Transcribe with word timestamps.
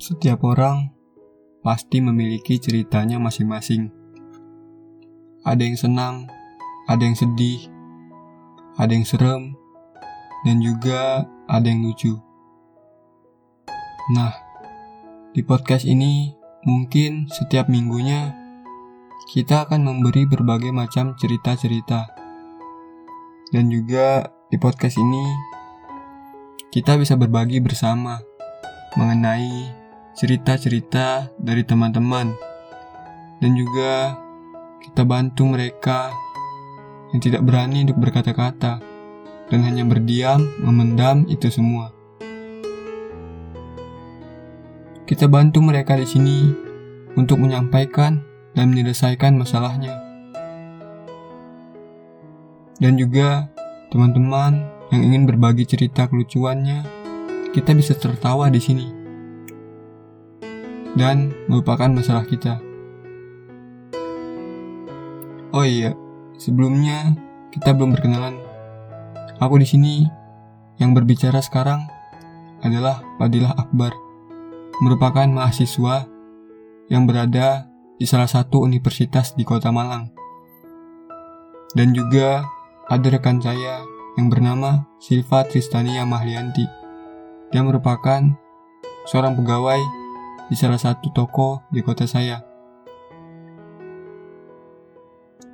Setiap 0.00 0.48
orang 0.48 0.96
pasti 1.60 2.00
memiliki 2.00 2.56
ceritanya 2.56 3.20
masing-masing. 3.20 3.92
Ada 5.44 5.60
yang 5.60 5.76
senang, 5.76 6.24
ada 6.88 7.04
yang 7.04 7.12
sedih, 7.12 7.68
ada 8.80 8.96
yang 8.96 9.04
serem, 9.04 9.52
dan 10.48 10.64
juga 10.64 11.28
ada 11.52 11.68
yang 11.68 11.84
lucu. 11.84 12.16
Nah, 14.16 14.32
di 15.36 15.44
podcast 15.44 15.84
ini 15.84 16.32
mungkin 16.64 17.28
setiap 17.28 17.68
minggunya 17.68 18.32
kita 19.36 19.68
akan 19.68 19.84
memberi 19.84 20.24
berbagai 20.24 20.72
macam 20.72 21.12
cerita-cerita. 21.20 22.08
Dan 23.52 23.68
juga 23.68 24.32
di 24.48 24.56
podcast 24.56 24.96
ini 24.96 25.24
kita 26.72 26.96
bisa 26.96 27.20
berbagi 27.20 27.60
bersama 27.60 28.16
mengenai 28.96 29.79
cerita-cerita 30.20 31.32
dari 31.40 31.64
teman-teman 31.64 32.36
dan 33.40 33.56
juga 33.56 34.20
kita 34.84 35.00
bantu 35.08 35.48
mereka 35.48 36.12
yang 37.16 37.24
tidak 37.24 37.40
berani 37.40 37.88
untuk 37.88 38.04
berkata-kata 38.04 38.84
dan 39.48 39.60
hanya 39.64 39.80
berdiam 39.88 40.44
memendam 40.60 41.24
itu 41.24 41.48
semua. 41.48 41.88
Kita 45.08 45.24
bantu 45.24 45.64
mereka 45.64 45.96
di 45.96 46.04
sini 46.04 46.52
untuk 47.16 47.40
menyampaikan 47.40 48.20
dan 48.52 48.76
menyelesaikan 48.76 49.40
masalahnya. 49.40 50.04
Dan 52.76 53.00
juga 53.00 53.48
teman-teman 53.88 54.68
yang 54.92 55.00
ingin 55.00 55.24
berbagi 55.24 55.64
cerita 55.64 56.12
kelucuannya, 56.12 56.84
kita 57.56 57.72
bisa 57.72 57.96
tertawa 57.96 58.52
di 58.52 58.60
sini 58.60 58.99
dan 60.94 61.30
melupakan 61.46 61.90
masalah 61.90 62.26
kita. 62.26 62.58
Oh 65.50 65.66
iya, 65.66 65.98
sebelumnya 66.38 67.14
kita 67.50 67.74
belum 67.74 67.98
berkenalan. 67.98 68.38
Aku 69.42 69.58
di 69.58 69.66
sini 69.66 70.06
yang 70.78 70.94
berbicara 70.94 71.42
sekarang 71.42 71.82
adalah 72.62 73.02
Fadilah 73.18 73.56
Akbar, 73.58 73.90
merupakan 74.78 75.26
mahasiswa 75.26 76.06
yang 76.86 77.06
berada 77.06 77.66
di 77.98 78.06
salah 78.06 78.30
satu 78.30 78.62
universitas 78.62 79.34
di 79.34 79.42
Kota 79.42 79.74
Malang. 79.74 80.08
Dan 81.74 81.94
juga 81.94 82.46
ada 82.90 83.06
rekan 83.06 83.38
saya 83.38 83.82
yang 84.18 84.26
bernama 84.30 84.86
Silva 84.98 85.46
Tristania 85.46 86.02
Mahlianti. 86.02 86.66
Dia 87.50 87.62
merupakan 87.62 88.22
seorang 89.06 89.38
pegawai 89.38 89.99
di 90.50 90.58
salah 90.58 90.82
satu 90.82 91.14
toko 91.14 91.62
di 91.70 91.78
kota 91.80 92.10
saya. 92.10 92.42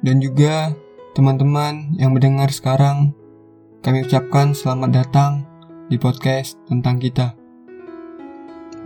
Dan 0.00 0.24
juga 0.24 0.72
teman-teman 1.12 1.92
yang 2.00 2.16
mendengar 2.16 2.48
sekarang, 2.48 3.12
kami 3.84 4.08
ucapkan 4.08 4.56
selamat 4.56 4.90
datang 5.04 5.32
di 5.92 6.00
podcast 6.00 6.56
tentang 6.64 6.96
kita. 6.96 7.36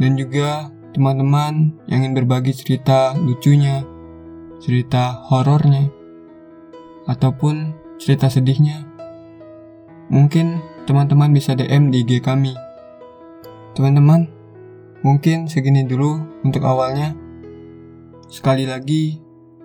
Dan 0.03 0.19
juga 0.19 0.75
teman-teman 0.91 1.79
yang 1.87 2.03
ingin 2.03 2.19
berbagi 2.19 2.51
cerita 2.59 3.15
lucunya, 3.15 3.87
cerita 4.59 5.23
horornya, 5.31 5.87
ataupun 7.07 7.75
cerita 8.01 8.27
sedihnya, 8.27 8.87
mungkin 10.11 10.59
teman-teman 10.89 11.31
bisa 11.31 11.55
DM 11.55 11.95
di 11.95 12.03
IG 12.03 12.25
kami. 12.25 12.57
Teman-teman, 13.77 14.40
Mungkin 15.01 15.49
segini 15.49 15.89
dulu 15.89 16.21
untuk 16.45 16.61
awalnya. 16.61 17.17
Sekali 18.29 18.69
lagi, 18.69 19.17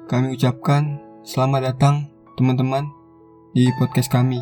kami 0.07 0.31
ucapkan 0.31 0.95
selamat 1.27 1.75
datang 1.75 2.07
teman-teman 2.39 2.87
di 3.51 3.67
podcast 3.75 4.07
kami. 4.07 4.39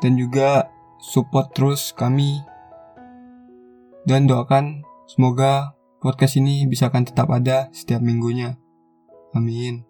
Dan 0.00 0.16
juga 0.16 0.72
support 1.04 1.52
terus 1.52 1.92
kami. 1.92 2.40
Dan 4.08 4.24
doakan 4.24 4.80
semoga 5.04 5.76
podcast 6.00 6.40
ini 6.40 6.64
bisa 6.64 6.88
akan 6.88 7.04
tetap 7.04 7.28
ada 7.28 7.68
setiap 7.76 8.00
minggunya. 8.00 8.56
Amin. 9.36 9.89